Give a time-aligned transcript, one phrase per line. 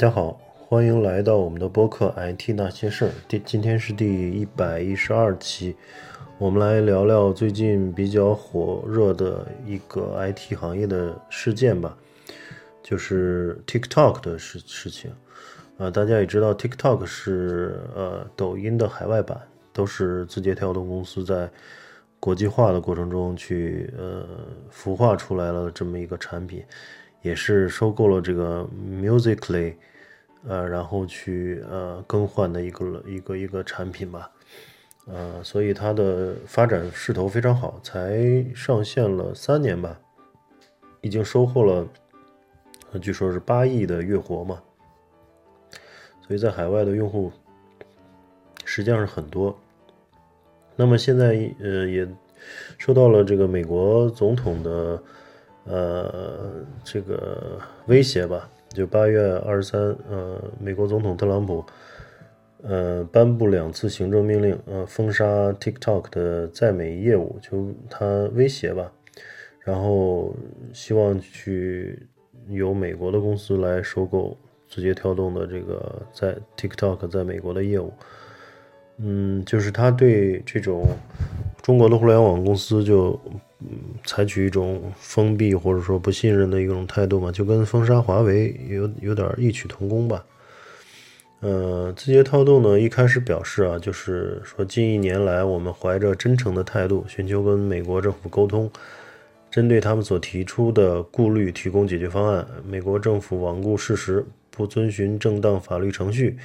[0.00, 3.08] 大家好，欢迎来到我们的播客《IT 那些事儿》。
[3.28, 5.76] 第今天是第一百一十二期，
[6.38, 11.94] 我们来聊聊最近比较火热的一个 IT 行业的事件吧，
[12.82, 15.12] 就是 TikTok 的事事情。
[15.76, 19.38] 啊，大家也知道，TikTok 是呃抖音的海外版，
[19.70, 21.46] 都是字节跳动公司在
[22.18, 24.26] 国际化的过程中去呃
[24.72, 26.64] 孵化出来了这么一个产品。
[27.22, 29.74] 也是收购了这个 Musically，
[30.46, 34.30] 呃，然后去呃更换的一个一个一个产品吧，
[35.06, 39.98] 呃，所以它的发展势头非常好，才上线了三年吧，
[41.00, 41.86] 已经收获了，
[43.00, 44.62] 据说是八亿的月活嘛，
[46.26, 47.30] 所以在海外的用户
[48.64, 49.56] 实际上是很多。
[50.76, 51.28] 那么现在
[51.60, 52.08] 呃也
[52.78, 55.02] 收到了这个美国总统的。
[55.64, 61.64] 呃，这个威胁吧，就八月二十三，呃，美国总统特朗普，
[62.62, 68.92] 呃，颁布两次行政命令，呃，封杀 TikTok 的在美业务，就他威胁吧，
[69.60, 70.34] 然后
[70.72, 72.06] 希望去
[72.48, 74.36] 由美国的公司来收购
[74.68, 77.92] 字节跳动的这个在 TikTok 在美国的业务，
[79.02, 80.86] 嗯，就是他对这种
[81.62, 83.18] 中国的互联网公司就。
[84.06, 90.24] 采取一种封闭或者说不信任的一种态度嘛，就跟封杀华为有有点异曲同工吧。
[91.40, 98.70] 呃，字节跳动呢一开始表示啊，就是说近一年来我们怀着真诚的态度，寻求跟美国政府沟通，
[99.50, 102.46] 针对他们所提出的顾虑提供解决方案。
[102.66, 106.38] 美国政府罔顾事实，不遵循正当法律程序，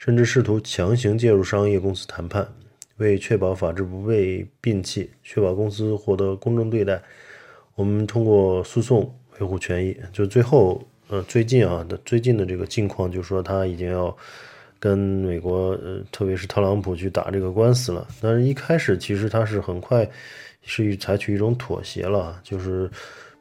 [0.00, 2.48] 甚至试图强行介入商业公司谈判。
[2.96, 7.00] 为确保法治不被摒弃，确保公司获得公正对待，
[7.74, 9.96] 我们通过诉讼维护权益。
[10.12, 14.14] 就最后，呃，最近啊的最近的这个境况，就是说他已经要
[14.78, 18.06] 跟美国，呃，特别是特朗普去打这个官司了。
[18.20, 20.06] 但是一开始其实他是很快
[20.62, 22.90] 是采取一种妥协了，就是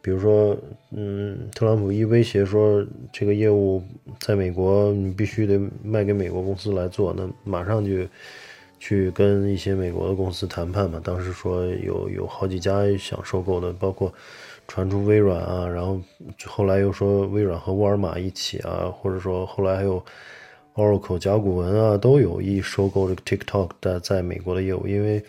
[0.01, 0.57] 比如说，
[0.91, 3.83] 嗯，特朗普一威胁说这个业务
[4.19, 8.07] 在美国你必须得卖给美国公司来做，那马上就。
[8.81, 14.09] 去跟一些美国的公司谈判嘛，当时说有有好几家想收购的，包括
[14.69, 15.99] 传出微软啊，然后
[16.45, 20.01] 后来又说微软和沃尔玛一起啊，或者说后来还有
[20.75, 25.21] Oracle 甲骨文啊，都有意收购这个 TikTok 的在美国的业务，因为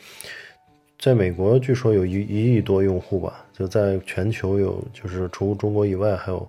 [1.00, 6.46] 在美国据说有一一亿多用户吧，就在全球有就是除中国以外还有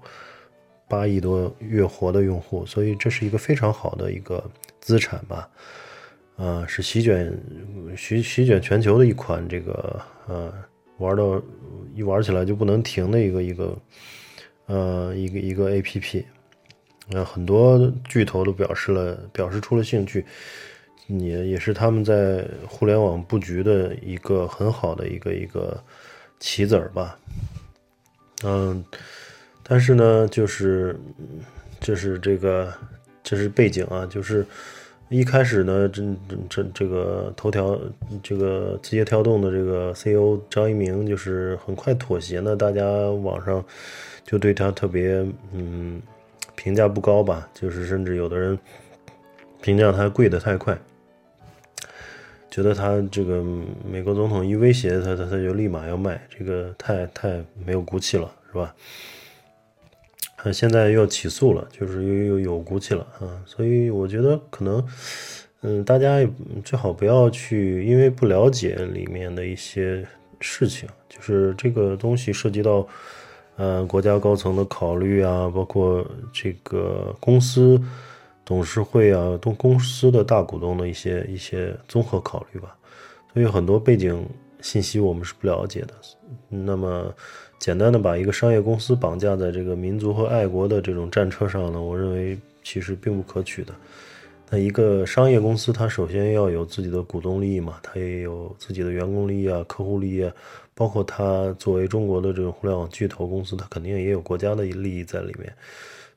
[0.90, 4.44] 八亿多月活的用户，所以这是一个非常好的一个
[4.82, 5.50] 资产吧。
[6.36, 7.34] 啊，是席卷
[7.96, 10.54] 席席卷全球的一款这个呃，
[10.98, 11.42] 玩到
[11.96, 13.78] 一玩起来就不能停的一个一个
[14.66, 16.26] 呃一个一个 A P P，
[17.14, 20.26] 呃，很多巨头都表示了表示出了兴趣，
[21.20, 25.82] 也也是他们在互联网布局的一个很好的一个一个
[26.40, 27.18] 棋子儿吧。
[28.44, 28.84] 嗯，
[29.64, 31.00] 但是呢，就是
[31.80, 32.74] 就是这个
[33.24, 34.46] 这是背景啊，就是。
[35.14, 36.02] 一开始呢，这
[36.48, 37.78] 这这个头条，
[38.24, 43.62] 这个字节跳动的这个 CEO 张一鸣就是很快妥协呢，大家网上
[44.24, 45.16] 就对他特别
[45.52, 46.02] 嗯
[46.56, 48.58] 评价不高吧，就是甚至有的人
[49.62, 50.80] 评价他贵的太快，
[52.52, 53.42] 觉得他这个
[53.90, 58.76] 美国总统一威胁他，他他就立马要卖，这个太太没有骨气了，是吧？
[60.52, 64.84] 现在又要起诉了，就是又又有骨气了啊，所以我觉得可能，
[65.62, 66.18] 嗯，大家
[66.66, 70.04] 最好不要去，因为不了解里面的一些
[70.40, 72.88] 事情，就是这个东西涉及到，
[73.56, 76.04] 呃，国家高层的考虑啊，包括
[76.34, 77.80] 这个公司
[78.52, 82.76] 董事会啊，都公司的大股东的一些一些综合考虑吧，
[83.34, 84.28] 所以很多背景
[84.60, 85.94] 信息我们是不了解的，
[86.50, 87.14] 那么。
[87.60, 93.72] 简单的把一个商业公司绑架在这个民族和爱国的这种战车上呢，我认为其实并不可取的。
[94.50, 100.34] 那一个商业公司，它首先要有自己的股东利益嘛，它也有自己的员工利益啊、客户利益，啊
[100.74, 105.54] 包括它作为中国的这种互联网巨头公司，它肯定也有国家的利益在里面。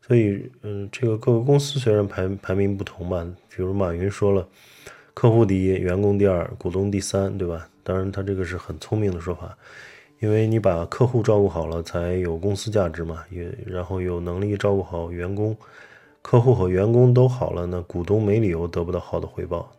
[0.06, 4.46] 所以，嗯，这个各个公司虽然排排名不同吧，比如马云说了，
[5.14, 7.66] 客户第一，员工第二，股东第三，对吧？
[7.82, 9.56] 当然，他这个是很聪明的说法。
[10.20, 13.24] 因为你把客户照顾好了，才有公司价值嘛。
[13.30, 15.56] 也然后有能力照顾好员工，
[16.20, 19.70] 客户和员工都好了，那股东没理由得不到好的回报。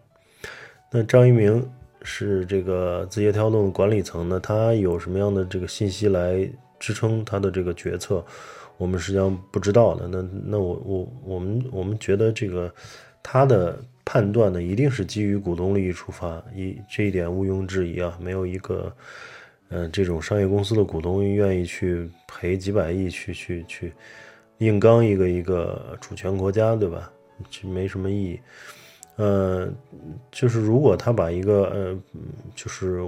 [0.92, 1.68] 那张一鸣
[2.02, 6.50] 是这个字节跳动管理层呢，他有什么样的这个信息来
[6.80, 8.24] 支撑他的这个决策，
[8.78, 10.08] 我们实际上不知道的。
[10.08, 12.74] 那那我我我们我们觉得这个
[13.24, 18.92] 他的判断呢，一定是基于股东利益出发，一这一点毋庸置疑啊，没有一个
[19.70, 23.94] 嗯这种商业公司的股东愿意去赔几百亿去去去
[24.60, 27.12] 硬刚一个一个主权国家，对吧？
[27.50, 28.40] 这没什么意义。
[29.18, 29.68] 呃，
[30.32, 32.00] 就是如果他把一个呃，
[32.54, 33.02] 就是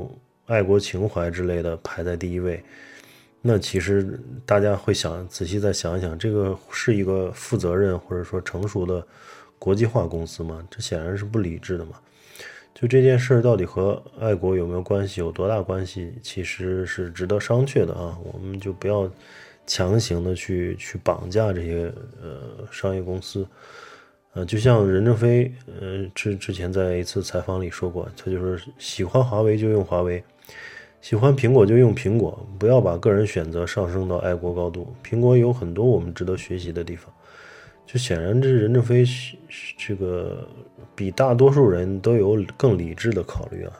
[0.46, 2.64] 爱国情怀之类的排在第一位，
[3.50, 9.02] 那其实大家会想仔细再想一想，这个是一个负责任或者说成熟的
[9.58, 10.62] 国际化公司吗？
[10.70, 11.94] 这显然是不理智的嘛。
[12.76, 18.18] 就这件事到底和爱国有没有关系，有多大关系，其实是值得商榷的啊。
[18.22, 19.10] 我们就不要
[19.66, 21.90] 强行的去去绑架这些
[22.22, 23.48] 呃商业公司。
[24.34, 25.50] 呃，就像任正非，
[25.80, 30.22] 呃，之之前在一次采访里说过，他就是喜欢华为就用华为，
[31.02, 34.94] 喜欢苹果就用苹果，不要把个人选择上升到爱国高度。
[35.04, 37.14] 苹果有很多我们值得学习的地方，
[37.86, 39.06] 就显然这任正非
[39.78, 40.48] 这个
[40.96, 43.74] 比大多数人都有更理智的考虑啊。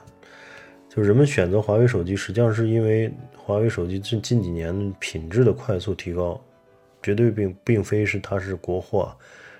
[0.88, 6.40] 就人们选择华为手机，实际上是因为华为手机近近几年品质的快速提高，
[7.02, 9.14] 绝对并并非是它是国货。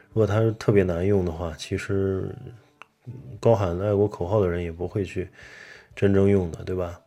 [0.09, 2.35] 如果它特别难用的话，其实
[3.39, 5.29] 高喊爱国口号的人也不会去
[5.95, 6.99] 真正用的，对吧？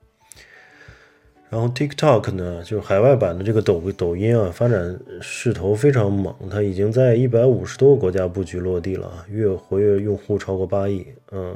[1.52, 11.06] 然后 TikTok 呢，就是海外版的这个抖抖音啊，发展势头非常猛，它已经在一百五十多个国家布局落地了啊，月活跃用户超过八亿。
[11.34, 11.54] 嗯，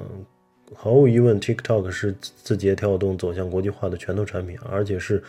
[0.75, 5.24] 毫无疑问，TikTok 是字节跳动走向国际化的拳头产品，而且是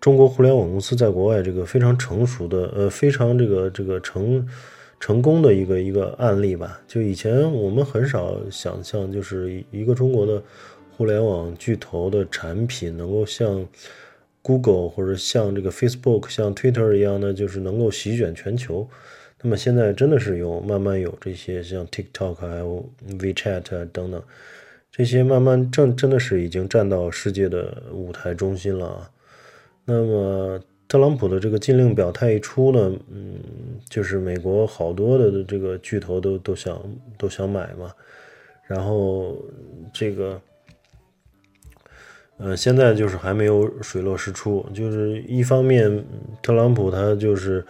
[0.00, 4.44] 中国互联网公司在国外这个非常成熟的，呃，非常这个这个成。
[5.00, 10.40] 成功的一个一个案例吧，就以前我们很少想象，就是一个中国的
[10.96, 13.66] 互联网巨头的产品能够像
[14.42, 18.88] Google 或者像这个 Facebook、像 Twitter 一样的，就是能够席卷全球。
[19.42, 24.22] 那么现在真的是有慢慢有这些像 TikTok 还有 WeChat 等等，
[24.90, 29.10] 这些慢慢正真的是已经站到世界的舞台中心了啊。
[29.84, 30.60] 那么。
[30.88, 33.40] 特朗普的这个禁令表态一出呢，嗯，
[33.88, 36.78] 就是美国好多的这个巨头都都想
[37.16, 37.90] 都想买嘛，
[38.66, 39.42] 然后
[39.90, 40.38] 这个，
[42.42, 46.04] 呃，现在就是还没有水落石出，就是一方面
[46.42, 47.64] 特朗普他就是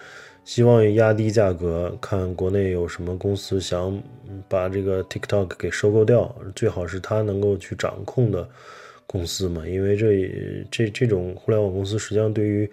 [0.45, 4.03] 希望压低价格，看国内有什么公司想
[4.49, 8.49] 把这个 TikTok 给收购掉，最好是他能够去掌控的
[9.07, 12.71] 公司嘛，因为这这这种互联网公司实际上对于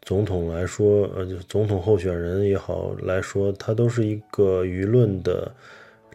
[0.00, 5.52] 总统来说，呃，总统候选人也好来说，他都是一个舆论的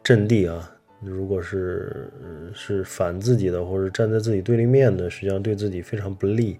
[0.03, 0.75] 阵地啊。
[1.01, 2.09] 如果是
[2.53, 6.57] 是反自己的，或者站在自己对立面的，实际上对自己非常不利。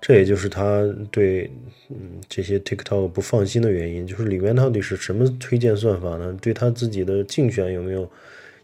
[0.00, 1.50] 这也就是他对
[1.90, 6.36] 嗯这些 TikTok 不放心的原因，就是里面到底是什么推荐算法呢？
[6.40, 8.10] 对他自己的竞选有没有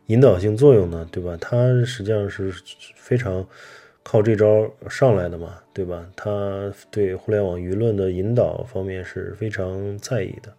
[0.07, 1.09] 引导性作用呢？
[1.11, 1.37] 对吧？
[1.41, 2.53] 他实际上是
[2.97, 3.47] 非常。
[4.07, 6.07] 靠这招上来的嘛，对吧？
[6.15, 10.53] 他对互联网舆论的引导方面是非常在意的。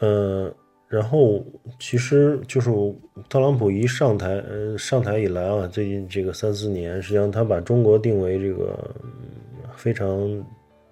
[0.00, 0.52] 呃，
[0.90, 1.42] 然后
[1.78, 2.68] 其实就是
[3.28, 8.76] 特朗普一上台，呃，上台以来啊，最近这个三四年，实际上他把中国定为这个
[9.76, 10.44] 非常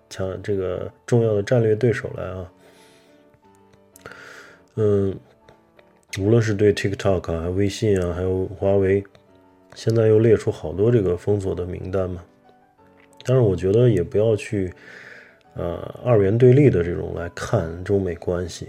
[0.09, 2.49] 强、这个重要的战略对手来啊。
[4.77, 5.13] 嗯，
[6.21, 9.03] 无论是对 TikTok 啊、微信啊，还有华为。
[9.75, 12.25] 现在又列出好多这个封锁的名单嘛，
[13.25, 14.73] 但是我觉得也不要去，
[15.55, 18.67] 呃，二元对立的这种来看中美关系，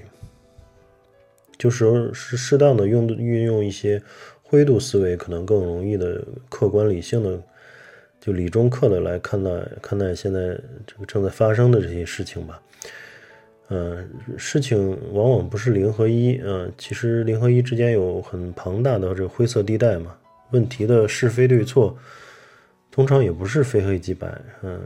[1.59, 4.01] 就是是适当的用运用一些
[4.41, 7.39] 灰度思维，可能更容易的客观理性的，
[8.19, 12.59] 就理中客的来看待看待现在这个正在发生的这些事情吧。
[13.71, 20.15] 嗯，事情往往不是零和一，嗯，其实零和一之间有很庞大的这灰色地带嘛。
[20.49, 21.95] 问题的是非对错，
[22.89, 24.81] 通常也不是非黑即白，嗯，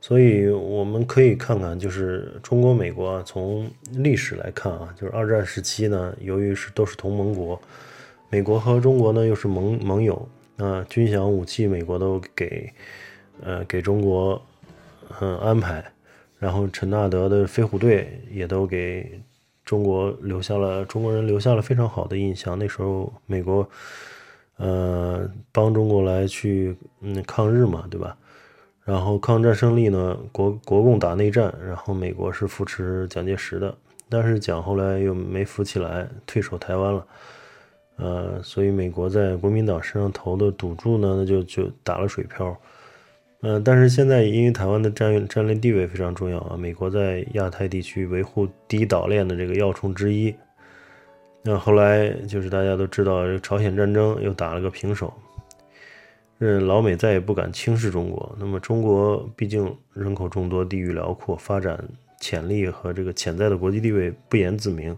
[0.00, 7.60] 所以我们可以看看，就是中国、美国啊，从历史来看啊，就是二战时期呢，由于是都是同盟国，
[8.30, 12.72] 美国和中国呢又是盟盟友，啊，军饷武器美国都给，
[13.42, 14.40] 呃，给中国，
[15.20, 15.84] 嗯，安排，
[16.38, 19.20] 然后陈纳德的飞虎队也都给
[19.64, 23.68] 中国留下了中国人留下了非常好的印象，那时候美国。
[24.62, 28.14] 呃，帮中国来去嗯抗日嘛，对吧？
[28.84, 33.74] 然后抗战胜利呢，国国共打内战，然后美国是扶持蒋介石的，
[34.08, 37.06] 但是蒋后来又没扶起来，退守台湾了。
[37.96, 42.56] 呃，所以美国在国民党身上投的赌注呢，那就就打了水漂。
[43.42, 50.34] 嗯，但是现在因为台湾的战略战略地位非常重要啊，美国在亚太地区维护第一岛链的这个要冲之一。
[51.42, 55.12] 那后来就是大家都知道，朝鲜战争又打了个平手，
[56.40, 58.34] 嗯，老美再也不敢轻视中国。
[58.38, 61.78] 那么中国毕竟人口众多，地域辽阔，发展
[62.18, 64.96] 潜力和这个潜在的国际地位不言自明。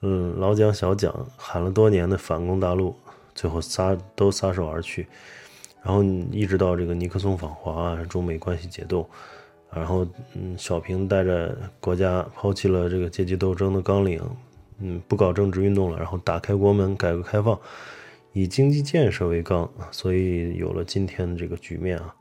[0.00, 2.94] 嗯，老蒋小蒋喊了多年的反攻大陆，
[3.34, 5.06] 最后撒都撒手而去。
[5.82, 9.04] 然后一直到这个尼克松访华，中美关系解冻，
[9.72, 14.22] 然后嗯，小平带着国家抛弃了这个阶级斗争的纲领，
[14.78, 17.58] 嗯，不搞政治运动了，然后打开国门，改革开放，
[18.34, 22.14] 以经济建设为纲，所以有了今天的这个局面啊。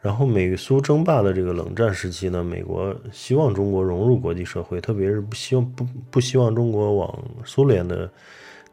[0.00, 8.10] 然后美苏争霸的这个冷战时期呢，美国希望中国融入国际社会，特别是不希望不不希望中国往苏联的。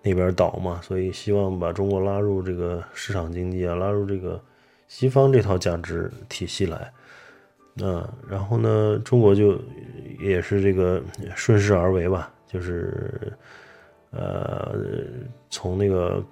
[0.08, 4.40] 那边倒嘛，所以希望把中国拉入这个市场经济啊，拉入这个
[4.88, 6.94] 西方这套价值体系来。
[7.74, 9.60] 那然后呢，中国就
[10.20, 11.02] 也是这个
[11.36, 13.34] 顺势而为吧，就是
[14.16, 14.76] 呃，
[15.50, 16.24] 从那个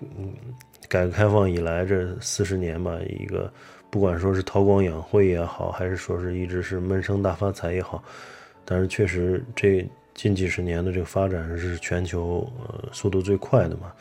[0.87, 3.51] 改革开放以来这四十年吧，一个
[3.89, 8.03] 不管说是韬光养晦也好，还是说是一直是闷声大发财也好，
[8.65, 9.87] 但是确实这。
[10.15, 13.91] 近几十年的这个发展是全球呃速度最快的嘛，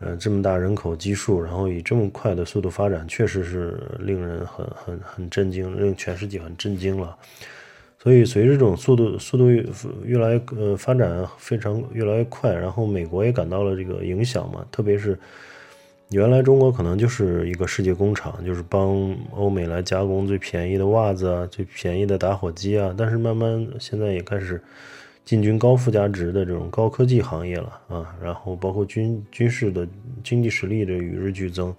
[0.00, 7.16] 呃这么大人口基数，然后以这么快的速度发展，确实是令人很很很震惊，令全世界很震惊了。
[8.02, 9.64] 所以随着这种速度速度越
[10.04, 15.18] 越来呃发展非常越来越快，然后美国也感到了这个影响嘛，特别是
[16.10, 24.62] 原来中国可能就是一个世界工厂，就是帮欧美来加工最便宜的袜子啊，最便宜的打火机啊，但是慢慢现在也开始。
[25.24, 29.86] 进军高附加值的这种高科技行业了啊，然后包括军军事的
[30.24, 31.76] 经济实力的与日俱增，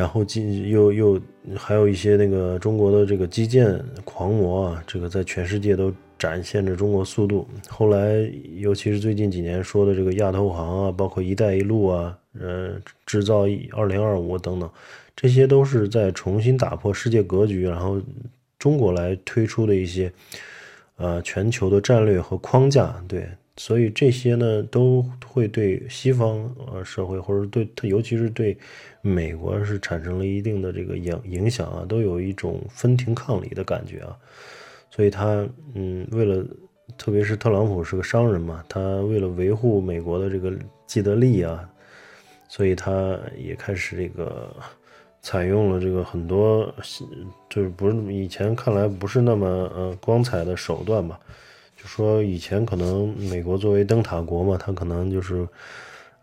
[0.00, 1.20] 然后进又又
[1.54, 7.46] 还有一些那个中国的这个基建狂魔啊，这个在全世界都展现着中国速度。
[7.68, 8.26] 后来
[8.56, 13.40] 尤其是最近几年说的这个亚投行啊，包括“一带一路”啊，呃，制造
[13.72, 14.70] 二零二五等等，
[15.14, 18.00] 这些都是在重新打破世界格局，然后
[18.58, 20.10] 中国来推出的一些。
[20.96, 23.26] 呃，全球的战略和框架，对，
[23.56, 28.56] 所以这些呢都会对西方呃社会，或者对它，尤其是对
[29.02, 34.16] 美国是产生了一定的这个影影响啊，都有一种分庭抗礼的感觉啊。
[34.90, 36.44] 所以他嗯，为了，
[36.96, 40.52] 特别是特朗普是个商人嘛，他为了维护美国的这个
[40.86, 41.68] 既得利益啊，
[42.48, 44.54] 所以他也开始这个。
[45.22, 46.74] 采用了这个很多，
[47.50, 51.20] 就是不是以前看来不是那么呃光彩的手段吧？
[51.80, 55.48] 就说以前可能美国作为灯塔国嘛，他可能就是，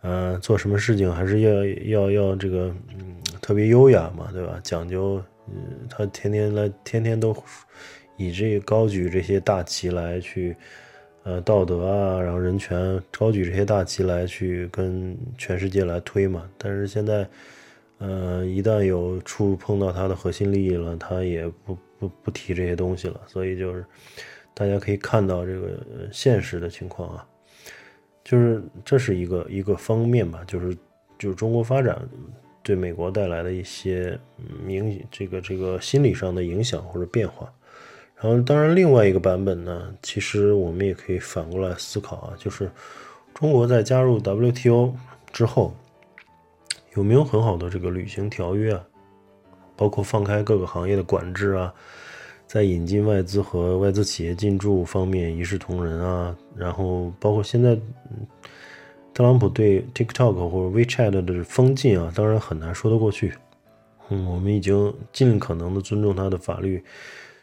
[0.01, 4.59] 呃，做什么事情还是要要要这个嗯特别优雅嘛，对吧？
[4.63, 7.35] 讲究，嗯，他天天来，天天都
[8.17, 10.55] 以这高举这些大旗来去，
[11.23, 16.47] 呃，道德啊，然后人权，高举这些大旗来去跟全世界来推嘛。
[16.57, 17.27] 但是现在。
[17.99, 23.19] 呃，一旦有触碰到他的核心利益了，他也不不不提这些东西了。
[23.25, 23.83] 所以就是
[24.57, 25.77] 大家可以看到这个
[26.11, 27.23] 现实的情况啊，
[28.23, 30.75] 就是这是一个一个方面吧，就是
[31.19, 32.01] 就是中国发展
[32.63, 34.19] 对美国带来的一些
[34.67, 37.53] 影这个这个心理上的影响或者变化。
[38.15, 42.71] 然后当然另外一个版本呢，其实我们也可以反过来思考啊，就是
[43.35, 44.95] 中国在加入 WTO
[45.31, 45.75] 之后。
[46.95, 48.83] 有没有很好的这个履行条约啊？
[49.75, 51.71] 包括放开各个行业的管制啊，
[52.48, 56.36] 在引进外资和外资企业进驻方面一视同仁啊。
[56.56, 57.75] 然后包括现在，
[59.13, 63.34] 特朗普对 TikTok 或者 WeChat 的封禁啊，当然很难说得过去。
[64.10, 66.82] 嗯，我们已经尽可能的尊重他的法律，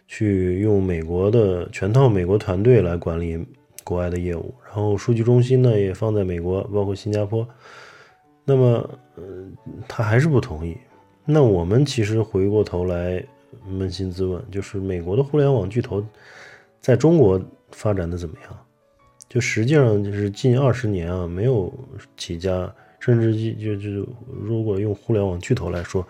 [0.08, 3.38] 去用美国的全套美国团队来管理
[3.84, 4.54] 国外的业务。
[4.64, 7.46] 然后数据中心呢也放在美国，包括新加坡。
[8.46, 9.22] 那么，呃，
[9.86, 10.76] 他还是不同意。
[11.24, 13.24] 那我们其实回过头来
[13.68, 16.04] 扪心自问，就是美国的互联网巨头
[16.80, 17.40] 在中国
[17.72, 18.58] 发展的怎么样？
[19.28, 21.72] 就实际上就是近二十年啊，没有
[22.16, 26.06] 几家，甚至就就就如果用互联网巨头来说，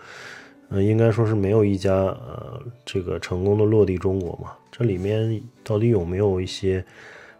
[0.69, 4.51] 呃，应该说是没有一家呃这个成功的落地中国嘛。
[4.71, 6.85] 这里面到底有没有一些？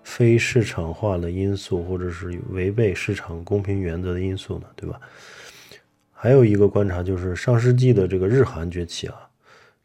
[0.08, 4.68] 非市场化的因素，或者是违背市场公平原则的因素呢？
[4.76, 5.00] 对吧？
[6.12, 9.16] 还有一个观察就是，上世纪的这个日韩崛起啊，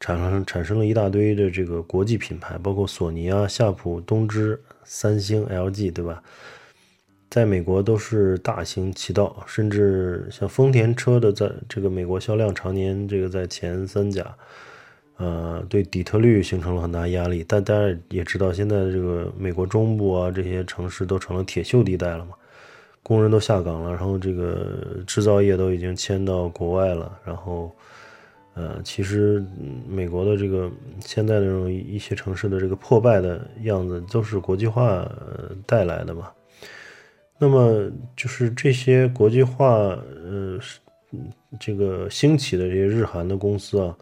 [0.01, 6.23] 产生产生了一大堆的这个国际品牌，包括索尼啊、夏普、东芝、三星、LG，对吧？
[7.29, 14.35] 在美国都是大行其道，甚至像丰田车的在这个美国销量常年这个在前三甲，
[15.19, 17.45] 呃，对底特律形成了很大压力。
[17.47, 22.33] 但大家也知道，现在这个美国中部啊这些城市都成了铁锈地带了嘛，
[23.03, 27.71] 工人都下岗了，然后这个制造业都已经迁到国外了，然后。
[28.55, 29.45] 呃，其实
[29.89, 35.09] 美国的这个现在的这种一些城市的这个破败的样子，都是国际化
[35.67, 36.31] 带来的嘛。
[37.39, 40.59] 那么就是这些国际化，呃，
[41.59, 43.97] 这个兴起的这些日韩的公司啊，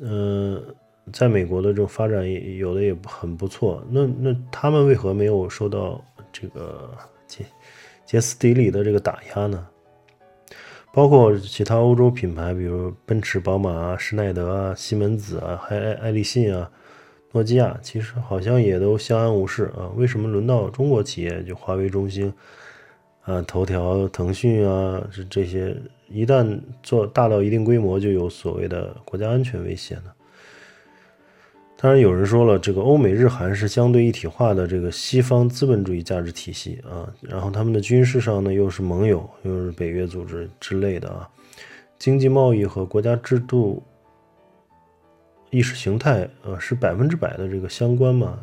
[0.00, 0.60] 嗯，
[1.12, 3.84] 在美国的这种发展也有的也很不错。
[3.88, 6.02] 那那他们为何没有受到
[6.32, 6.90] 这个
[7.28, 7.44] 杰
[8.04, 9.68] 杰斯底里的这个打压呢？
[10.92, 16.68] 包括其他欧洲品牌，比如奔驰、宝马啊、施耐德啊、西门子啊，还爱爱立信啊、
[17.32, 19.88] 诺基亚，其实好像也都相安无事啊。
[19.94, 22.32] 为什么轮到中国企业，就华为、中兴
[23.22, 25.76] 啊、头条、腾讯啊，这这些
[26.08, 30.12] 一旦做大到一定规模，就有所谓的国家安全威胁呢？
[31.82, 41.26] 当然，有人说了，这个欧美日韩是相对一体化的这个西方资本主义价值体系啊，然后他们的军事上呢又是盟友，又是北约组织之类的啊，
[41.98, 43.82] 经济贸易和国家制度、
[45.48, 48.38] 意识形态呃是百分之百的这个相关嘛？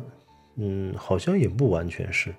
[0.56, 2.34] 嗯，好像也不完全是，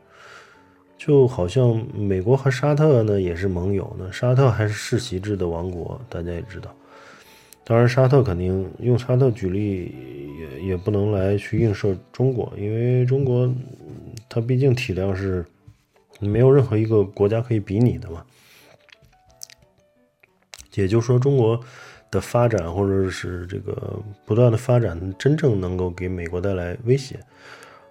[0.98, 6.76] 就好像美国和沙特呢也是盟友呢，沙特还是世袭制的王国，大家也知道。
[7.70, 9.94] 当然，沙特肯定用沙特举例
[10.40, 13.48] 也也不能来去映射中国，因为中国
[14.28, 15.46] 它毕竟体量是
[16.20, 18.26] 没有任何一个国家可以比拟的嘛。
[20.74, 21.60] 也就是说，中国
[22.10, 27.20] 的发展或者是这个不断的发展，真正能够给美国带来威胁。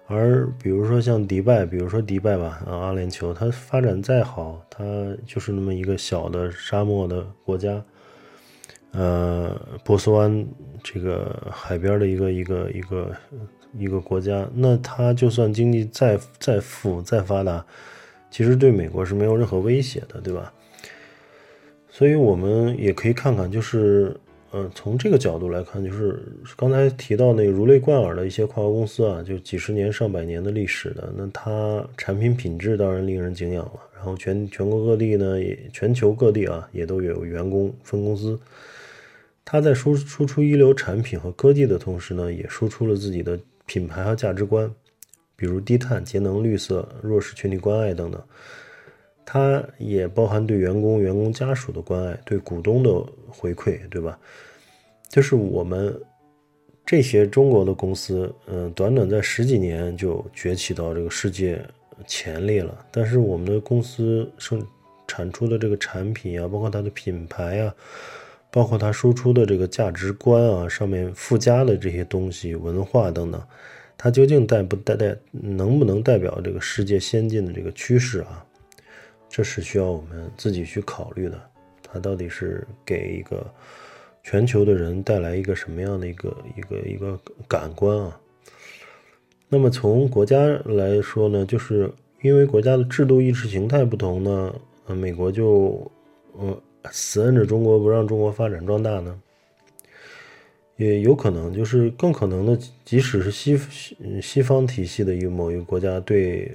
[0.07, 4.83] 而比如说像迪拜，比如说迪拜吧，啊，阿联酋，它发展再好，它
[5.25, 7.81] 就是那么一个小的沙漠的国家。
[8.91, 10.45] 呃，波斯湾
[10.83, 13.15] 这个海边的一个一个一个
[13.77, 17.63] 一个国家，那它就算经济再再富再发达，
[18.31, 20.51] 其实对美国是没有任何威胁的，对吧？
[21.91, 24.15] 所以我们也可以看看，就是
[24.51, 26.19] 呃，从这个角度来看，就是
[26.57, 33.73] 刚才提到那个如雷贯耳的一些跨国公司啊，就几十年上百年的历史的，那它产品品质当然令人敬仰了。
[33.95, 38.39] 然后全全国各地呢，也全球各地啊，也都有员工分公司。
[39.51, 44.71] 它在输输出一流产品和科技的同时呢，也输出了自己的品牌和价值观，
[45.35, 48.21] 比如低碳、节能、绿色、弱势群体关爱等等。
[49.25, 54.19] 它也包含对员工、员工家属的关爱，对股东的回馈，对吧？
[55.09, 55.99] 就是我们
[56.85, 61.59] 这些中国的公司，嗯，短短在十几年就崛起到这个世界
[62.05, 62.85] 前列了。
[62.91, 64.63] 但是我们的公司生
[65.07, 67.73] 产出的这个产品啊，包括它的品牌啊。
[68.51, 73.39] 包括它输出的这个价值观啊，上面附加的这些东西、文化等等，
[73.95, 78.43] 它究竟代不代代能不能代表这个世界先进的这个趋势啊？
[79.29, 81.39] 这是需要我们自己去考虑的。
[81.83, 83.45] 它到底是给一个
[84.23, 88.19] 全球的人带来一个什么样的一个一个一个感官啊？
[89.47, 91.91] 那么从国家来说呢，就是
[92.23, 94.55] 因为国家的制度意识形态不同呢，
[94.87, 95.91] 呃，美国就
[96.33, 96.59] 呃。
[96.91, 99.19] 死摁着中国不让中国发展壮大呢，
[100.77, 103.59] 也有可能，就是更可能的，即使是西
[104.21, 106.51] 西方体系的一个某一个国家对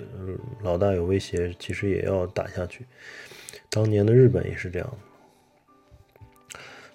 [0.62, 2.84] 老大有威胁，其实也要打下去。
[3.70, 4.94] 当年的日本也是这样，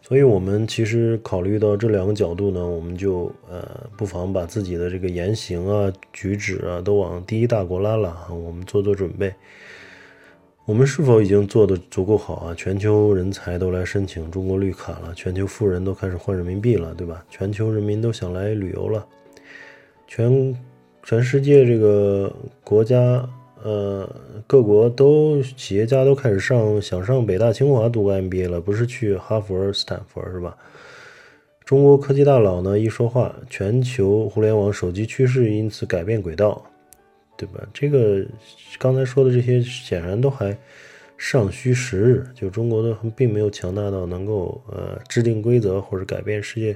[0.02, 9.34] 所以我们其实考虑到这两个角度呢，我们就呃不妨把自己的这个言行啊、举止啊都往第一大国拉拉，我们做做准备。
[10.70, 12.54] 我们是否已经做得足够好啊？
[12.54, 17.26] 全球人才都来申请中国绿卡了，全球富人都开始换人民币了，对吧？
[17.28, 19.04] 全球人民都想来旅游了，
[20.08, 20.56] 全
[21.02, 22.32] 全世界这个
[22.64, 23.28] 国家，
[23.64, 24.08] 呃，
[24.46, 30.56] 各国都企业家都开始上想上北大清华读个 MBA 了，不是去哈佛、斯坦福是吧？
[31.66, 36.64] 中国科技大佬呢一说话，全球互联网手机趋势因此改变轨道。
[37.40, 37.66] 对吧？
[37.74, 38.26] 这个
[38.78, 40.58] 刚才说的这些显然都还
[41.18, 46.76] 尚需时日，就中国的并没有强大到能够呃制定规则或者改变世界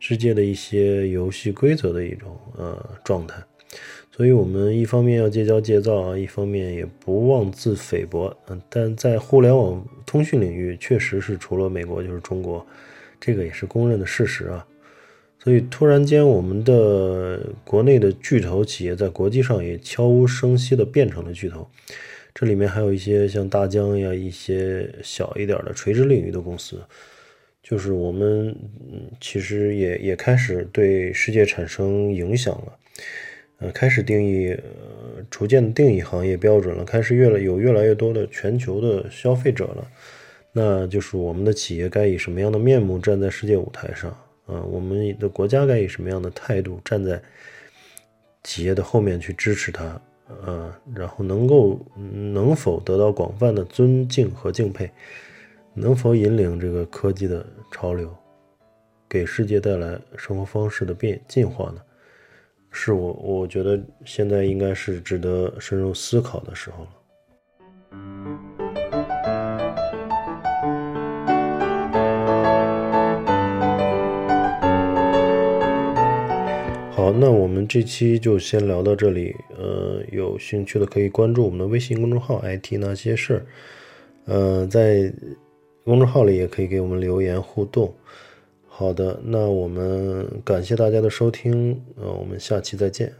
[0.00, 3.36] 世界的一些游戏规则的一种呃状态。
[4.10, 8.34] 所以，我们一方面要戒骄戒躁啊，一方面也不妄自菲薄。
[8.48, 12.66] 嗯，但在互联网通讯领域，确实是除了美国就是中国，
[13.20, 14.66] 这个也是公认的事实啊。
[15.46, 21.70] 所以，突然间，我们的国内的巨头企业在国际上也悄无声息地变成了巨头，
[22.34, 26.82] 这里面还有一些像大疆呀，一些小一点的垂直领域的公司，
[27.62, 28.56] 就是我们
[29.20, 32.78] 其实也也开始对世界产生影响了，
[33.58, 39.86] 呃，开始定义，呃，逐渐定义行业标准了，开始越来有越来越多的全球的消费者了，
[40.50, 44.12] 那就是我们的企业该以什么样的面目站在世界舞台上？
[44.46, 47.20] 啊，我们的国家该以什么样的态度站在
[48.44, 50.00] 企业的后面去支持它？
[50.44, 51.78] 呃，然后能够
[52.32, 54.90] 能否得到广泛的尊敬和敬佩，
[55.72, 58.12] 能否引领这个科技的潮流，
[59.08, 61.80] 给世界带来生活方式的变进化呢？
[62.72, 66.90] 是我我觉得现在应该是值得深入思考的时候了。
[77.06, 79.32] 好，那我们这期就先聊到这里。
[79.56, 83.46] 呃，有兴趣的可以关注我们的微信公众号 “IT 那些事儿”。
[84.26, 85.12] 呃，在
[85.84, 87.94] 公众号里也可以给我们留言互动。
[88.66, 91.80] 好的，那我们感谢大家的收听。
[91.94, 93.12] 呃，我们下期再见。